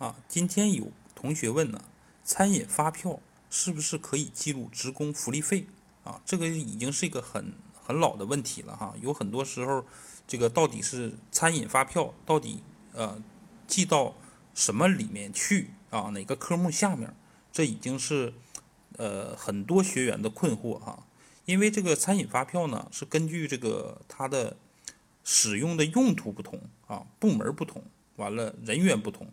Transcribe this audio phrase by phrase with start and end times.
[0.00, 1.84] 啊，今天有同学问呢，
[2.24, 5.66] 餐饮发票是不是可以记录职工福利费？
[6.04, 8.94] 啊，这个已经是一个很很老的问题了哈。
[9.02, 9.84] 有很多时候，
[10.26, 12.62] 这个到底是餐饮发票到底
[12.94, 13.22] 呃
[13.66, 14.14] 记到
[14.54, 16.08] 什么里面去啊？
[16.14, 17.14] 哪个科目下面？
[17.52, 18.32] 这已经是
[18.96, 21.06] 呃很多学员的困惑哈。
[21.44, 24.56] 因为这个餐饮发票呢，是根据这个它的
[25.22, 27.84] 使用的用途不同啊，部门不同，
[28.16, 29.30] 完了人员不同。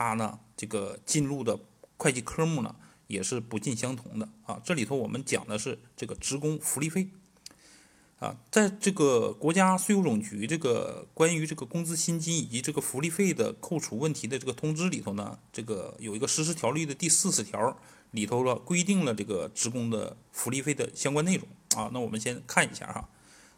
[0.00, 1.58] 它呢，这个进入的
[1.96, 2.76] 会计科目呢，
[3.08, 4.62] 也是不尽相同的啊。
[4.64, 7.08] 这里头我们讲的是这个职工福利费
[8.20, 17.76] 啊，在这个国家税务总局这个关于这个工资薪金以及这个福利费的扣除问题的这个通知里头呢，这个有一个实施条例的第四十条
[18.12, 21.90] 里头了规定了这个职工的福利费的相关内容啊。
[21.92, 23.08] 那我们先看一下哈，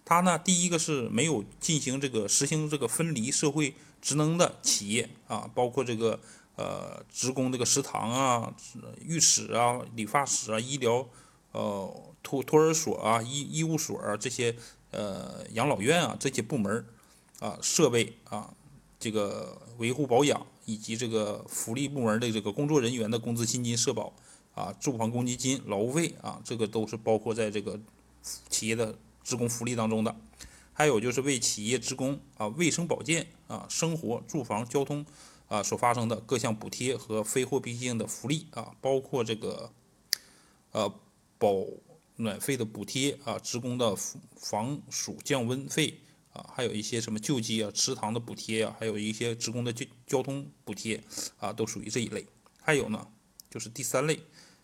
[0.06, 3.74] 它呢第一个是没有进行这个实行这个分离社会。
[4.02, 6.18] 职能的企业啊，包括这个
[6.60, 8.54] 呃职工这个食堂啊、
[9.00, 11.08] 浴室啊、理发室啊、医疗
[11.52, 14.54] 呃托托儿所啊、医医务所啊这些
[14.90, 16.84] 呃养老院啊这些部门
[17.38, 18.52] 啊设备啊
[18.98, 24.12] 这个维护保养以及这个福利部门的这个工作人员的工资薪金社保
[24.54, 27.80] 啊住房公积金劳务费啊这个都是包括在这个
[28.22, 28.94] 企业的
[29.24, 30.14] 职工福利当中的。
[30.72, 35.04] 还有就是为企业职工啊卫生保健啊生活住房交通
[35.50, 39.70] 啊所发生的各项补贴和非货币性的福利啊，包括这个
[40.72, 40.90] 呃
[41.36, 41.66] 保
[42.16, 43.94] 暖费的补贴啊，职工的
[44.36, 46.00] 防暑降温费
[46.32, 51.04] 啊，还有一些什么救济啊食堂的补贴啊，还有一些职工的交交通补贴
[51.38, 52.24] 啊，都属于这一类。
[52.62, 53.06] 还有呢，
[53.50, 54.18] 就是第三类，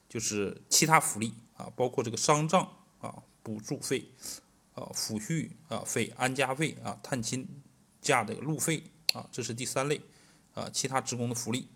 [0.08, 2.66] 就是其他福利啊，包括这个丧葬
[3.00, 4.06] 啊补助费。
[4.76, 7.48] 啊，抚恤啊费、安家费啊、探亲
[8.02, 8.82] 假的路费
[9.14, 9.98] 啊，这是第三类
[10.56, 11.68] 啊，其他职工的福利。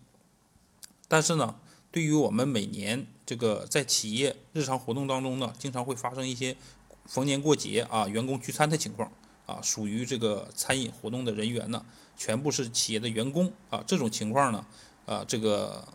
[1.07, 1.55] 但是呢，
[1.89, 6.57] 对于我们每年这个在企业日常活动当中呢，经常会发生一些
[7.05, 9.09] 逢年过节啊，员工聚餐的情况
[9.45, 11.85] 啊，属于这个餐饮活动的人员呢，
[12.17, 14.65] 全部是企业的员工啊，这种情况呢，
[15.05, 15.87] 啊，这个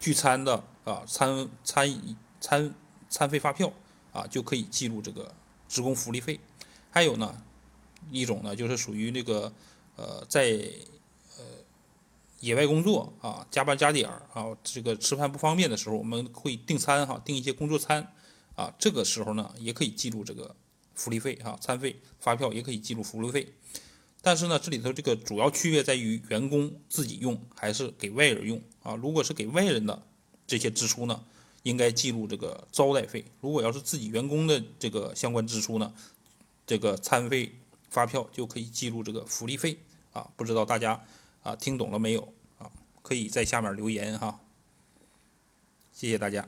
[0.00, 2.74] 聚餐的啊餐餐餐
[3.10, 3.70] 餐费发票
[4.12, 5.34] 啊，就可以记录这个。
[5.68, 6.38] 职工福利费，
[6.92, 7.42] 还有呢，
[8.12, 9.52] 一种呢就是属于那个
[9.96, 10.62] 呃在
[12.40, 18.12] 野外工作啊加班加点儿啊这个吃饭不方便的时候，我们会订餐哈订一些工作餐
[18.54, 20.54] 啊这个时候呢也可以记录这个
[20.94, 23.52] 福利费哈餐费发票也可以记录福利费，
[24.22, 30.02] 但是呢这里头这个主要区别在于员工自己用还是给外人用啊如果是给外人的
[30.46, 31.24] 这些支出呢。
[31.62, 33.24] 应该记录这个招待费。
[33.40, 35.92] 如果要是自己员工的这个相关支出呢，
[36.64, 37.52] 这个餐费
[37.90, 39.76] 发票就可以记录这个福利费
[40.12, 40.30] 啊。
[40.36, 41.04] 不知道大家
[41.46, 42.68] 啊听懂了没有啊？
[43.02, 44.40] 可以在下面留言哈。
[45.92, 46.46] 谢谢大家。